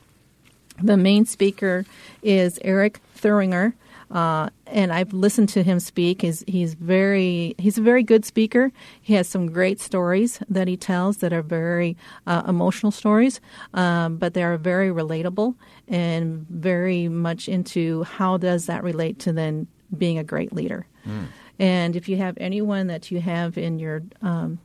The 0.81 0.97
main 0.97 1.27
speaker 1.27 1.85
is 2.23 2.57
Eric 2.63 2.99
Thuringer. 3.15 3.73
Uh, 4.09 4.49
and 4.67 4.93
I've 4.93 5.13
listened 5.13 5.49
to 5.49 5.63
him 5.63 5.79
speak. 5.79 6.21
He's, 6.21 6.43
he's 6.47 6.73
very 6.73 7.55
he's 7.57 7.77
a 7.77 7.81
very 7.81 8.03
good 8.03 8.25
speaker. 8.25 8.71
He 9.01 9.13
has 9.15 9.27
some 9.27 9.51
great 9.51 9.79
stories 9.79 10.39
that 10.49 10.67
he 10.67 10.77
tells 10.77 11.17
that 11.17 11.33
are 11.33 11.41
very 11.41 11.97
uh, 12.25 12.43
emotional 12.47 12.91
stories, 12.91 13.41
um, 13.73 14.17
but 14.17 14.33
they 14.33 14.43
are 14.43 14.57
very 14.57 14.89
relatable 14.89 15.55
and 15.87 16.45
very 16.49 17.07
much 17.07 17.49
into 17.49 18.03
how 18.03 18.37
does 18.37 18.65
that 18.67 18.83
relate 18.83 19.19
to 19.19 19.33
then 19.33 19.67
being 19.97 20.17
a 20.17 20.23
great 20.23 20.53
leader. 20.53 20.87
Mm. 21.05 21.27
And 21.59 21.95
if 21.95 22.07
you 22.07 22.17
have 22.17 22.37
anyone 22.39 22.87
that 22.87 23.09
you 23.11 23.19
have 23.19 23.57
in 23.57 23.79
your 23.79 24.03
um, 24.21 24.59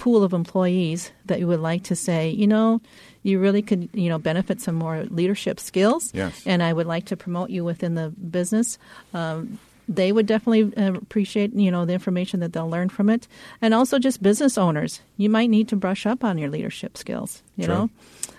pool 0.00 0.24
of 0.24 0.32
employees 0.32 1.12
that 1.26 1.38
you 1.40 1.46
would 1.46 1.60
like 1.60 1.84
to 1.84 1.94
say, 1.94 2.30
you 2.30 2.46
know, 2.46 2.80
you 3.22 3.38
really 3.38 3.60
could, 3.60 3.90
you 3.92 4.08
know, 4.08 4.18
benefit 4.18 4.58
some 4.58 4.74
more 4.74 5.04
leadership 5.10 5.60
skills. 5.60 6.10
Yes. 6.14 6.42
And 6.46 6.62
I 6.62 6.72
would 6.72 6.86
like 6.86 7.04
to 7.06 7.16
promote 7.18 7.50
you 7.50 7.64
within 7.64 7.96
the 7.96 8.08
business. 8.08 8.78
Um, 9.12 9.58
they 9.88 10.10
would 10.10 10.24
definitely 10.24 10.74
uh, 10.74 10.94
appreciate, 10.94 11.52
you 11.52 11.70
know, 11.70 11.84
the 11.84 11.92
information 11.92 12.40
that 12.40 12.54
they'll 12.54 12.70
learn 12.70 12.88
from 12.88 13.10
it. 13.10 13.28
And 13.60 13.74
also 13.74 13.98
just 13.98 14.22
business 14.22 14.56
owners, 14.56 15.02
you 15.18 15.28
might 15.28 15.50
need 15.50 15.68
to 15.68 15.76
brush 15.76 16.06
up 16.06 16.24
on 16.24 16.38
your 16.38 16.48
leadership 16.48 16.96
skills, 16.96 17.42
you 17.56 17.66
True. 17.66 17.74
know. 17.74 17.90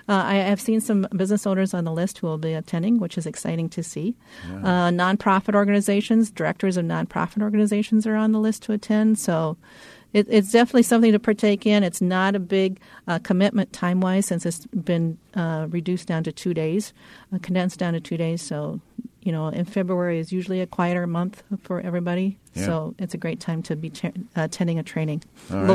Uh, 0.10 0.24
I 0.25 0.34
have 0.36 0.60
seen 0.60 0.82
some 0.82 1.08
business 1.15 1.46
owners 1.46 1.75
on 1.75 1.84
the 1.84 1.91
list 1.91 2.18
who 2.18 2.27
will 2.27 2.39
be 2.39 2.53
attending, 2.53 3.00
which 3.00 3.20
is 3.20 3.27
exciting 3.27 3.70
to 3.70 3.84
see. 3.84 4.15
Uh, 4.50 4.89
nonprofit 4.89 5.53
organizations, 5.53 6.32
directors 6.32 6.75
of 6.75 6.86
nonprofit 6.86 7.44
organizations 7.44 8.08
are 8.08 8.15
on 8.15 8.32
the 8.32 8.39
list 8.39 8.63
to 8.63 8.74
attend. 8.74 9.20
So 9.20 9.58
it, 10.13 10.27
it's 10.30 10.51
definitely 10.51 10.84
something 10.84 11.12
to 11.12 11.20
partake 11.20 11.65
in. 11.65 11.84
It's 11.84 12.01
not 12.01 12.36
a 12.36 12.39
big 12.39 12.80
uh, 13.08 13.20
commitment 13.20 13.72
time 13.74 14.01
wise 14.01 14.25
since 14.25 14.46
it's 14.46 14.65
been 14.68 15.18
uh, 15.36 15.68
reduced 15.70 16.08
down 16.08 16.24
to 16.25 16.32
two 16.32 16.53
days, 16.53 16.94
uh, 17.34 17.39
condensed 17.41 17.80
down 17.80 17.94
to 17.94 18.00
two 18.00 18.18
days. 18.18 18.41
So, 18.41 18.82
you 19.22 19.32
know, 19.32 19.48
in 19.48 19.65
February 19.65 20.20
is 20.20 20.32
usually 20.32 20.62
a 20.62 20.68
quieter 20.68 21.08
month 21.08 21.44
for 21.62 21.80
everybody. 21.82 22.38
Yeah. 22.53 22.65
So 22.65 22.96
it's 23.00 23.13
a 23.13 23.18
great 23.18 23.39
time 23.39 23.63
to 23.63 23.75
be 23.75 23.89
cha- 23.89 24.12
attending 24.36 24.80
a 24.80 24.84
training 24.84 25.24
All 25.51 25.63
right. 25.63 25.68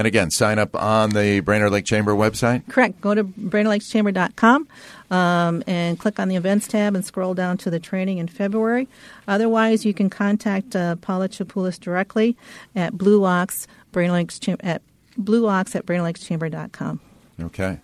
And 0.00 0.06
again, 0.06 0.30
sign 0.30 0.58
up 0.58 0.74
on 0.74 1.10
the 1.10 1.40
Brainerd 1.40 1.72
Lake 1.72 1.84
Chamber 1.84 2.14
website. 2.14 2.66
Correct. 2.70 3.02
Go 3.02 3.14
to 3.14 3.22
brainerdlakeschamber.com 3.22 4.66
um, 5.10 5.62
and 5.66 5.98
click 5.98 6.18
on 6.18 6.28
the 6.28 6.36
events 6.36 6.66
tab 6.66 6.94
and 6.94 7.04
scroll 7.04 7.34
down 7.34 7.58
to 7.58 7.68
the 7.68 7.78
training 7.78 8.16
in 8.16 8.26
February. 8.26 8.88
Otherwise, 9.28 9.84
you 9.84 9.92
can 9.92 10.08
contact 10.08 10.74
uh, 10.74 10.96
Paula 10.96 11.28
Chapoulis 11.28 11.78
directly 11.78 12.34
at 12.74 12.96
Blue 12.96 13.26
Ox, 13.26 13.66
Brainerd 13.92 14.14
Lakes 14.14 14.38
Cham- 14.38 14.56
at 14.60 14.80
Blue 15.18 15.46
Ox 15.46 15.76
at 15.76 15.84
brainerdlakeschamber.com. 15.84 16.98
Okay. 17.42 17.78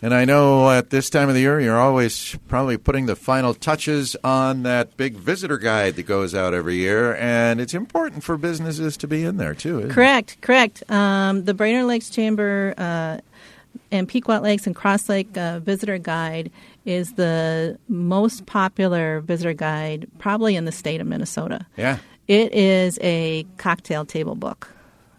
And 0.00 0.14
I 0.14 0.24
know 0.24 0.70
at 0.70 0.90
this 0.90 1.10
time 1.10 1.28
of 1.28 1.34
the 1.34 1.40
year, 1.40 1.58
you're 1.60 1.78
always 1.78 2.36
probably 2.46 2.76
putting 2.76 3.06
the 3.06 3.16
final 3.16 3.52
touches 3.52 4.14
on 4.22 4.62
that 4.62 4.96
big 4.96 5.14
visitor 5.16 5.58
guide 5.58 5.96
that 5.96 6.04
goes 6.04 6.36
out 6.36 6.54
every 6.54 6.76
year, 6.76 7.16
and 7.16 7.60
it's 7.60 7.74
important 7.74 8.22
for 8.22 8.36
businesses 8.36 8.96
to 8.98 9.08
be 9.08 9.24
in 9.24 9.38
there 9.38 9.54
too. 9.54 9.78
Isn't 9.78 9.90
it? 9.90 9.94
Correct, 9.94 10.40
correct. 10.40 10.88
Um, 10.88 11.44
the 11.44 11.52
Brainerd 11.54 11.86
Lakes 11.86 12.10
Chamber 12.10 12.74
uh, 12.78 13.18
and 13.90 14.08
Pequot 14.08 14.40
Lakes 14.40 14.68
and 14.68 14.76
Cross 14.76 15.08
Lake 15.08 15.36
uh, 15.36 15.58
Visitor 15.58 15.98
Guide 15.98 16.52
is 16.84 17.14
the 17.14 17.76
most 17.88 18.46
popular 18.46 19.18
visitor 19.20 19.52
guide 19.52 20.06
probably 20.18 20.54
in 20.54 20.64
the 20.64 20.72
state 20.72 21.00
of 21.00 21.08
Minnesota. 21.08 21.66
Yeah, 21.76 21.98
It 22.28 22.52
is 22.54 23.00
a 23.02 23.46
cocktail 23.56 24.04
table 24.04 24.36
book. 24.36 24.70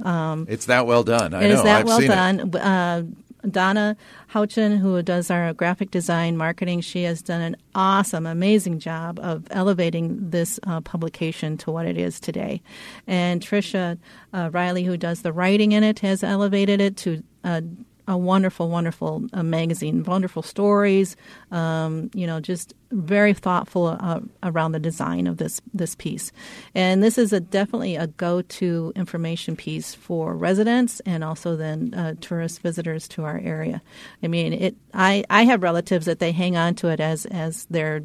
it's 0.06 0.68
that 0.68 0.88
well 0.88 1.04
done. 1.04 1.34
I 1.34 1.44
It 1.44 1.50
know. 1.50 1.56
is 1.56 1.64
that 1.64 1.80
I've 1.82 1.86
well 1.86 2.00
done. 2.00 2.56
Uh, 2.56 3.04
Donna 3.50 3.96
Houchin, 4.27 4.77
who 4.77 5.01
does 5.01 5.31
our 5.31 5.53
graphic 5.53 5.91
design 5.91 6.38
marketing, 6.38 6.81
she 6.81 7.03
has 7.03 7.22
done 7.22 7.41
an 7.41 7.55
awesome, 7.75 8.25
amazing 8.25 8.79
job 8.79 9.19
of 9.19 9.48
elevating 9.51 10.29
this 10.29 10.60
uh, 10.67 10.81
publication 10.81 11.58
to 11.58 11.72
what 11.72 11.86
it 11.86 11.98
is 11.98 12.19
today. 12.19 12.62
And 13.08 13.41
Trisha 13.41 13.98
uh, 14.34 14.50
Riley, 14.51 14.84
who 14.84 14.98
does 14.98 15.22
the 15.22 15.31
writing 15.34 15.72
in 15.72 15.84
it, 15.84 16.00
has 16.00 16.24
elevated 16.24 16.81
it 16.81 16.98
to 16.98 17.24
uh, 17.43 17.62
a 18.10 18.18
wonderful, 18.18 18.70
wonderful 18.70 19.24
uh, 19.34 19.44
magazine, 19.44 20.04
wonderful 20.04 20.42
stories. 20.42 21.16
Um, 21.51 22.10
you 22.16 22.25
know, 22.25 22.39
just 22.39 22.74
very 22.92 23.36
thoughtful 23.36 23.86
uh, 23.88 24.20
around 24.42 24.72
the 24.72 24.80
design 24.80 25.28
of 25.28 25.38
this 25.38 25.62
this 25.75 25.94
piece. 25.94 26.32
And 26.74 27.04
this 27.04 27.20
is 27.20 27.32
a 27.32 27.39
definitely 27.39 27.96
a 27.96 28.08
go 28.08 28.42
to 28.42 28.92
information 28.96 29.56
piece 29.56 29.94
for 29.94 30.36
residents 30.36 31.00
and 31.01 31.24
also 31.24 31.56
then 31.56 31.94
uh, 31.94 32.16
tourist 32.20 32.62
visitors 32.62 33.08
to 33.10 33.25
our 33.25 33.38
area. 33.38 33.80
I 34.24 34.28
mean, 34.28 34.54
it. 34.54 34.75
I 34.92 35.24
I 35.30 35.44
have 35.44 35.62
relatives 35.62 36.08
that 36.08 36.18
they 36.18 36.32
hang 36.32 36.58
on 36.58 36.74
to 36.75 36.88
it 36.88 37.00
as 37.00 37.28
as 37.28 37.66
their 37.70 38.01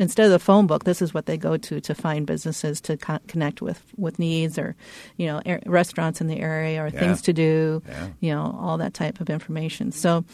instead 0.00 0.26
of 0.26 0.32
the 0.32 0.40
phone 0.40 0.66
book, 0.66 0.82
this 0.82 1.00
is 1.00 1.14
what 1.14 1.26
they 1.26 1.36
go 1.36 1.56
to 1.56 1.80
to 1.80 1.94
find 1.94 2.26
businesses 2.26 2.80
to 2.80 2.96
co- 2.96 3.20
connect 3.28 3.62
with 3.62 3.80
with 3.96 4.18
needs 4.18 4.58
or, 4.58 4.74
you 5.16 5.26
know, 5.28 5.40
air, 5.46 5.60
restaurants 5.66 6.20
in 6.20 6.26
the 6.26 6.40
area 6.40 6.82
or 6.82 6.88
Yeah. 6.88 6.98
things 6.98 7.22
to 7.22 7.32
do, 7.32 7.82
Yeah. 7.86 8.08
you 8.18 8.32
know, 8.34 8.58
all 8.60 8.78
that 8.78 8.94
type 8.94 9.20
of 9.20 9.30
information. 9.30 9.92
So, 9.92 10.24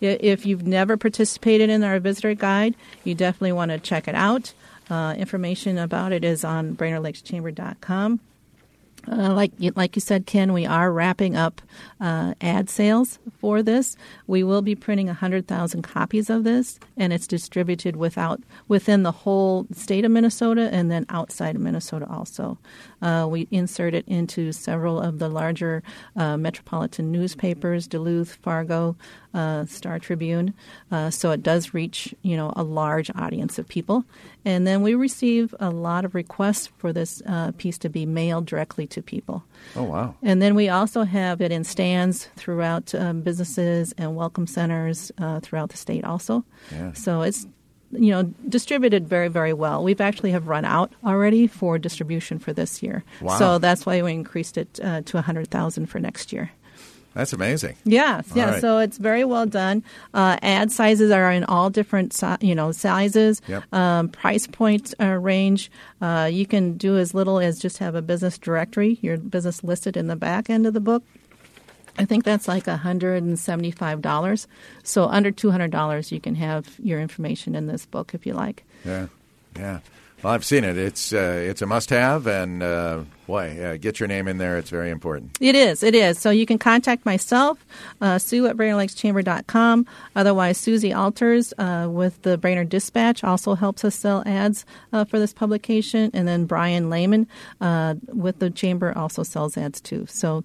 if 0.00 0.46
you've 0.46 0.66
never 0.66 0.96
participated 0.96 1.68
in 1.68 1.84
our 1.84 1.98
visitor 2.00 2.32
guide, 2.34 2.74
you 3.04 3.14
definitely 3.14 3.52
want 3.52 3.70
to 3.72 3.78
check 3.78 4.08
it 4.08 4.14
out. 4.14 4.54
Uh, 4.88 5.14
information 5.18 5.76
about 5.78 6.12
it 6.12 6.24
is 6.24 6.44
on 6.44 6.74
BrainerdLakesChamber.com. 6.76 8.20
Uh, 9.08 9.32
like 9.32 9.52
like 9.76 9.96
you 9.96 10.00
said, 10.00 10.26
Ken, 10.26 10.52
we 10.52 10.66
are 10.66 10.92
wrapping 10.92 11.36
up 11.36 11.62
uh, 12.00 12.34
ad 12.40 12.68
sales 12.68 13.18
for 13.38 13.62
this. 13.62 13.96
We 14.26 14.42
will 14.42 14.62
be 14.62 14.74
printing 14.74 15.08
hundred 15.08 15.46
thousand 15.46 15.82
copies 15.82 16.28
of 16.28 16.44
this, 16.44 16.78
and 16.96 17.12
it's 17.12 17.26
distributed 17.26 17.96
without 17.96 18.42
within 18.68 19.04
the 19.04 19.12
whole 19.12 19.66
state 19.72 20.04
of 20.04 20.10
Minnesota 20.10 20.68
and 20.72 20.90
then 20.90 21.06
outside 21.08 21.54
of 21.56 21.62
Minnesota 21.62 22.06
also. 22.10 22.58
Uh, 23.00 23.26
we 23.30 23.46
insert 23.50 23.94
it 23.94 24.06
into 24.08 24.52
several 24.52 25.00
of 25.00 25.18
the 25.18 25.28
larger 25.28 25.82
uh, 26.16 26.36
metropolitan 26.36 27.12
newspapers: 27.12 27.86
Duluth, 27.86 28.34
Fargo, 28.42 28.96
uh, 29.36 29.66
Star 29.66 29.98
Tribune. 29.98 30.54
Uh, 30.90 31.10
so 31.10 31.30
it 31.30 31.42
does 31.42 31.74
reach 31.74 32.14
you 32.22 32.36
know 32.36 32.52
a 32.56 32.62
large 32.62 33.10
audience 33.14 33.58
of 33.58 33.68
people, 33.68 34.04
and 34.44 34.66
then 34.66 34.82
we 34.82 34.94
receive 34.94 35.54
a 35.60 35.70
lot 35.70 36.04
of 36.04 36.14
requests 36.14 36.68
for 36.78 36.92
this 36.92 37.22
uh, 37.26 37.52
piece 37.58 37.78
to 37.78 37.88
be 37.88 38.06
mailed 38.06 38.46
directly 38.46 38.86
to 38.88 39.02
people. 39.02 39.44
Oh 39.76 39.84
wow! 39.84 40.14
And 40.22 40.40
then 40.40 40.54
we 40.54 40.68
also 40.68 41.04
have 41.04 41.40
it 41.40 41.52
in 41.52 41.64
stands 41.64 42.28
throughout 42.36 42.94
um, 42.94 43.20
businesses 43.20 43.94
and 43.98 44.16
welcome 44.16 44.46
centers 44.46 45.12
uh, 45.18 45.40
throughout 45.40 45.68
the 45.68 45.76
state 45.76 46.04
also. 46.04 46.44
Yeah. 46.72 46.94
So 46.94 47.22
it's 47.22 47.46
you 47.92 48.10
know 48.10 48.22
distributed 48.48 49.06
very 49.06 49.28
very 49.28 49.52
well. 49.52 49.84
We've 49.84 50.00
actually 50.00 50.30
have 50.30 50.48
run 50.48 50.64
out 50.64 50.92
already 51.04 51.46
for 51.46 51.78
distribution 51.78 52.38
for 52.38 52.54
this 52.54 52.82
year. 52.82 53.04
Wow. 53.20 53.38
So 53.38 53.58
that's 53.58 53.84
why 53.84 54.00
we 54.00 54.12
increased 54.12 54.56
it 54.56 54.80
uh, 54.82 55.02
to 55.02 55.16
100,000 55.18 55.86
for 55.86 56.00
next 56.00 56.32
year. 56.32 56.50
That's 57.16 57.32
amazing. 57.32 57.76
Yeah, 57.84 58.20
yeah. 58.34 58.50
right. 58.50 58.60
So 58.60 58.76
it's 58.76 58.98
very 58.98 59.24
well 59.24 59.46
done. 59.46 59.82
Uh, 60.12 60.36
ad 60.42 60.70
sizes 60.70 61.10
are 61.10 61.32
in 61.32 61.44
all 61.44 61.70
different, 61.70 62.12
si- 62.12 62.36
you 62.42 62.54
know, 62.54 62.72
sizes. 62.72 63.40
Yep. 63.48 63.72
Um, 63.72 64.10
price 64.10 64.46
point 64.46 64.92
uh, 65.00 65.06
range. 65.06 65.70
Uh, 66.02 66.28
you 66.30 66.44
can 66.44 66.76
do 66.76 66.98
as 66.98 67.14
little 67.14 67.38
as 67.38 67.58
just 67.58 67.78
have 67.78 67.94
a 67.94 68.02
business 68.02 68.36
directory, 68.36 68.98
your 69.00 69.16
business 69.16 69.64
listed 69.64 69.96
in 69.96 70.08
the 70.08 70.16
back 70.16 70.50
end 70.50 70.66
of 70.66 70.74
the 70.74 70.80
book. 70.80 71.02
I 71.98 72.04
think 72.04 72.24
that's 72.24 72.46
like 72.46 72.66
hundred 72.66 73.22
and 73.22 73.38
seventy-five 73.38 74.02
dollars. 74.02 74.46
So 74.82 75.06
under 75.06 75.30
two 75.30 75.50
hundred 75.50 75.70
dollars, 75.70 76.12
you 76.12 76.20
can 76.20 76.34
have 76.34 76.76
your 76.82 77.00
information 77.00 77.54
in 77.54 77.66
this 77.66 77.86
book 77.86 78.12
if 78.12 78.26
you 78.26 78.34
like. 78.34 78.62
Yeah, 78.84 79.06
yeah. 79.56 79.78
Well, 80.22 80.32
I've 80.32 80.44
seen 80.44 80.64
it. 80.64 80.78
It's 80.78 81.12
uh, 81.12 81.44
it's 81.44 81.60
a 81.60 81.66
must-have, 81.66 82.26
and 82.26 82.62
uh, 82.62 83.02
boy, 83.26 83.62
uh, 83.62 83.76
get 83.76 84.00
your 84.00 84.06
name 84.08 84.26
in 84.28 84.38
there. 84.38 84.56
It's 84.56 84.70
very 84.70 84.90
important. 84.90 85.36
It 85.40 85.54
is. 85.54 85.82
It 85.82 85.94
is. 85.94 86.18
So 86.18 86.30
you 86.30 86.46
can 86.46 86.58
contact 86.58 87.04
myself, 87.04 87.64
uh, 88.00 88.18
Sue 88.18 88.46
at 88.46 88.56
BrainerdLakesChamber.com. 88.56 89.86
Otherwise, 90.16 90.56
Susie 90.56 90.92
Alters 90.92 91.52
uh, 91.58 91.88
with 91.90 92.20
the 92.22 92.38
Brainerd 92.38 92.70
Dispatch 92.70 93.22
also 93.24 93.54
helps 93.54 93.84
us 93.84 93.94
sell 93.94 94.22
ads 94.24 94.64
uh, 94.92 95.04
for 95.04 95.18
this 95.18 95.34
publication. 95.34 96.10
And 96.14 96.26
then 96.26 96.46
Brian 96.46 96.88
Lehman 96.88 97.28
with 98.08 98.38
the 98.38 98.50
Chamber 98.50 98.96
also 98.96 99.22
sells 99.22 99.58
ads 99.58 99.82
too. 99.82 100.06
So 100.08 100.44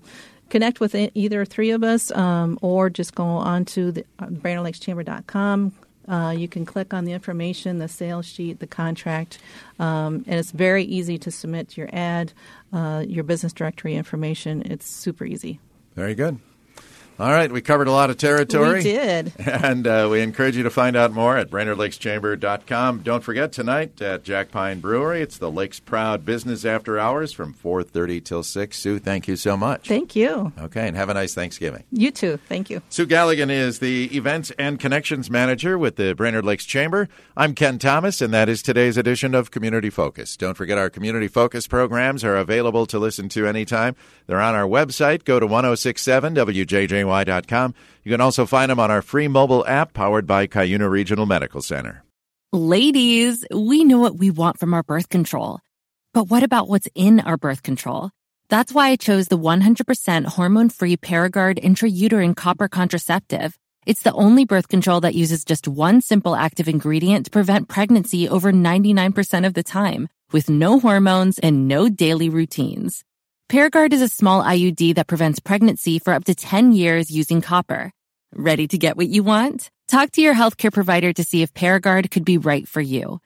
connect 0.50 0.82
with 0.82 0.94
either 0.96 1.46
three 1.46 1.72
of 1.72 1.82
us 1.84 2.12
um, 2.12 2.60
or 2.62 2.90
just 2.90 3.16
go 3.16 3.24
on 3.24 3.66
to 3.66 3.94
the, 3.94 4.06
uh, 4.20 4.26
BrainerdLakesChamber.com. 4.28 5.72
Uh, 6.08 6.34
you 6.36 6.48
can 6.48 6.66
click 6.66 6.94
on 6.94 7.06
the 7.06 7.12
information, 7.12 7.78
the 7.78 7.88
sales 7.88 8.26
sheet, 8.26 8.60
the 8.60 8.68
contract, 8.68 9.40
um, 9.80 10.24
and 10.28 10.40
it's 10.40 10.52
very 10.52 10.84
easy 10.84 11.18
to 11.18 11.32
submit 11.32 11.78
your 11.78 11.90
ad, 11.94 12.34
uh, 12.74 13.04
your 13.08 13.24
business 13.24 13.54
directory 13.54 13.96
information. 13.96 14.62
It's 14.64 14.86
super 14.86 15.26
easy. 15.26 15.60
Very 15.96 16.16
good. 16.16 16.40
All 17.22 17.32
right, 17.32 17.52
we 17.52 17.62
covered 17.62 17.88
a 17.88 17.92
lot 17.92 18.10
of 18.10 18.18
territory. 18.18 18.78
We 18.78 18.84
did. 18.84 19.34
And 19.62 19.86
uh, 19.86 20.08
we 20.10 20.22
encourage 20.22 20.58
you 20.58 20.64
to 20.64 20.72
find 20.72 20.96
out 20.96 21.12
more 21.12 21.38
at 21.38 21.52
BrainerdLakesChamber.com. 21.52 23.02
Don't 23.04 23.24
forget 23.24 23.52
tonight 23.52 24.02
at 24.02 24.24
Jack 24.24 24.50
Pine 24.50 24.80
Brewery, 24.80 25.22
it's 25.22 25.38
the 25.38 25.52
Lakes 25.52 25.80
Proud 25.80 26.26
Business 26.26 26.66
After 26.66 26.98
Hours 26.98 27.32
from 27.32 27.54
4.30 27.54 28.24
till 28.24 28.42
6. 28.42 28.76
Sue, 28.78 28.98
thank 28.98 29.28
you 29.28 29.36
so 29.36 29.56
much. 29.56 29.88
Thank 29.88 30.16
you. 30.16 30.52
okay, 30.58 30.88
and 30.88 30.98
have 30.98 31.10
a 31.10 31.14
nice 31.14 31.36
Thanksgiving. 31.36 31.84
You 31.92 32.10
too. 32.10 32.38
Thank 32.50 32.72
you. 32.72 32.82
Sue 32.90 33.06
Galligan 33.06 33.52
is 33.52 33.78
the 33.80 34.06
Events 34.18 34.52
and 34.58 34.80
Connections 34.80 35.30
Manager 35.30 35.78
with 35.78 35.98
the 35.98 36.16
Brainerd 36.16 36.46
Lakes 36.46 36.66
Chamber. 36.66 37.08
I'm 37.38 37.54
Ken 37.54 37.78
Thomas, 37.78 38.22
and 38.22 38.34
that 38.34 38.50
is 38.50 38.64
today's 38.64 38.98
edition 38.98 39.36
of 39.36 39.52
Community 39.52 39.92
Focus. 39.92 40.36
Don't 40.38 40.58
forget 40.58 40.80
our 40.80 40.90
Community 40.90 41.28
Focus 41.28 41.68
programs 41.68 42.24
are 42.24 42.38
available 42.38 42.88
to 42.88 42.98
listen 42.98 43.30
to 43.30 43.46
anytime. 43.46 43.96
They're 44.26 44.42
on 44.42 44.56
our 44.56 44.68
website. 44.68 45.24
Go 45.24 45.40
to 45.40 45.46
1067wjjy.com. 47.12 47.74
You 48.04 48.12
can 48.12 48.22
also 48.22 48.46
find 48.46 48.70
them 48.70 48.80
on 48.80 48.92
our 48.92 49.02
free 49.02 49.28
mobile 49.28 49.66
app 49.68 49.94
powered 49.94 50.26
by 50.26 50.48
Cuyuna 50.48 50.90
Regional 50.90 51.26
Medical 51.26 51.62
Center. 51.62 52.04
Ladies, 52.54 53.46
we 53.54 53.84
know 53.84 54.00
what 54.00 54.18
we 54.18 54.30
want 54.30 54.60
from 54.60 54.74
our 54.74 54.84
birth 54.84 55.10
control. 55.10 55.60
But 56.14 56.26
what 56.26 56.44
about 56.44 56.68
what's 56.68 56.90
in 56.96 57.22
our 57.22 57.38
birth 57.38 57.64
control? 57.64 58.12
That's 58.50 58.74
why 58.74 58.90
I 58.90 58.98
chose 58.98 59.28
the 59.28 59.38
100% 59.38 60.26
hormone 60.26 60.68
free 60.68 60.98
Paragard 60.98 61.58
intrauterine 61.64 62.36
copper 62.36 62.68
contraceptive. 62.68 63.58
It's 63.86 64.02
the 64.02 64.12
only 64.12 64.44
birth 64.44 64.68
control 64.68 65.00
that 65.02 65.16
uses 65.16 65.46
just 65.46 65.68
one 65.68 66.02
simple 66.02 66.36
active 66.36 66.68
ingredient 66.68 67.26
to 67.26 67.32
prevent 67.32 67.70
pregnancy 67.70 68.28
over 68.28 68.52
99% 68.52 69.48
of 69.48 69.54
the 69.54 69.64
time, 69.64 70.10
with 70.34 70.50
no 70.50 70.80
hormones 70.82 71.40
and 71.40 71.70
no 71.70 71.88
daily 71.88 72.28
routines. 72.28 73.06
Paragard 73.52 73.92
is 73.92 74.02
a 74.02 74.08
small 74.08 74.42
IUD 74.42 74.96
that 74.96 75.08
prevents 75.08 75.42
pregnancy 75.42 76.00
for 76.00 76.14
up 76.14 76.24
to 76.24 76.34
10 76.34 76.72
years 76.72 77.12
using 77.12 77.42
copper. 77.42 77.92
Ready 78.34 78.66
to 78.70 78.78
get 78.78 78.96
what 78.96 79.10
you 79.10 79.24
want? 79.24 79.70
Talk 79.90 80.12
to 80.12 80.22
your 80.22 80.34
healthcare 80.34 80.72
provider 80.72 81.12
to 81.12 81.22
see 81.26 81.42
if 81.42 81.54
Paragard 81.54 82.10
could 82.12 82.24
be 82.24 82.38
right 82.38 82.66
for 82.66 82.80
you. 82.80 83.20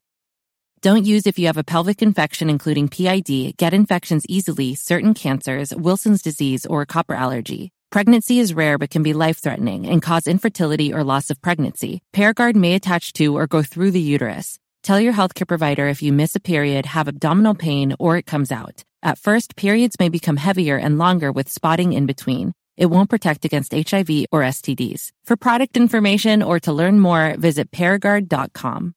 Don't 0.82 1.06
use 1.06 1.28
if 1.28 1.38
you 1.38 1.46
have 1.46 1.58
a 1.58 1.64
pelvic 1.64 2.02
infection, 2.02 2.50
including 2.50 2.88
PID, 2.88 3.56
get 3.58 3.76
infections 3.76 4.26
easily, 4.28 4.74
certain 4.74 5.14
cancers, 5.14 5.72
Wilson's 5.76 6.24
disease, 6.24 6.66
or 6.66 6.88
copper 6.88 7.14
allergy. 7.14 7.72
Pregnancy 7.92 8.40
is 8.40 8.56
rare 8.56 8.80
but 8.80 8.90
can 8.90 9.04
be 9.04 9.14
life 9.14 9.38
threatening 9.38 9.86
and 9.86 10.02
cause 10.02 10.26
infertility 10.26 10.92
or 10.92 11.04
loss 11.04 11.30
of 11.30 11.40
pregnancy. 11.44 12.02
Paragard 12.16 12.56
may 12.56 12.74
attach 12.74 13.14
to 13.14 13.38
or 13.38 13.46
go 13.46 13.62
through 13.62 13.92
the 13.92 14.02
uterus. 14.02 14.58
Tell 14.82 15.00
your 15.00 15.14
healthcare 15.14 15.48
provider 15.48 15.88
if 15.88 16.02
you 16.02 16.12
miss 16.12 16.36
a 16.36 16.40
period, 16.40 16.88
have 16.88 17.08
abdominal 17.08 17.54
pain, 17.54 17.96
or 18.00 18.18
it 18.18 18.26
comes 18.26 18.52
out. 18.52 18.84
At 19.06 19.20
first, 19.20 19.56
periods 19.56 19.98
may 20.00 20.10
become 20.10 20.38
heavier 20.38 20.78
and 20.78 20.98
longer 20.98 21.32
with 21.32 21.48
spotting 21.48 21.94
in 21.94 22.08
between. 22.08 22.54
It 22.76 22.88
won't 22.88 23.08
protect 23.08 23.46
against 23.46 23.72
HIV 23.72 24.26
or 24.32 24.42
STDs. 24.42 25.12
For 25.24 25.38
product 25.38 25.78
information 25.78 26.42
or 26.42 26.60
to 26.62 26.74
learn 26.74 27.00
more, 27.00 27.36
visit 27.38 27.70
Paragard.com. 27.70 28.96